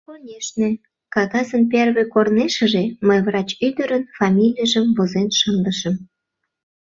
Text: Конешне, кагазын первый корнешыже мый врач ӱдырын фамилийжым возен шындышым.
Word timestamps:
Конешне, 0.07 0.69
кагазын 1.13 1.63
первый 1.73 2.07
корнешыже 2.13 2.83
мый 3.07 3.19
врач 3.27 3.49
ӱдырын 3.67 4.03
фамилийжым 4.17 4.87
возен 4.97 5.29
шындышым. 5.39 5.95